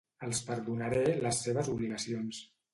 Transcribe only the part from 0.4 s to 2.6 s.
perdonaré les seves obligacions.